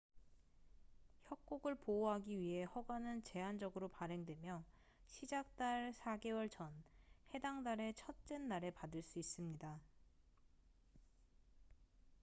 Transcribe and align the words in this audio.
협곡을 1.27 1.75
보호하기 1.75 2.39
위해 2.39 2.63
허가는 2.63 3.23
제한적으로 3.23 3.87
발행되며 3.89 4.63
시작 5.05 5.55
달 5.57 5.91
4개월 5.93 6.49
전 6.49 6.71
해당 7.35 7.63
달의 7.63 7.93
첫째 7.93 8.39
날에 8.39 8.71
받을 8.71 9.03
수 9.03 9.19
있습니다 9.19 9.79